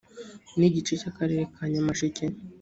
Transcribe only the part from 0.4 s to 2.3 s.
n igice cy akarere ka nyamasheke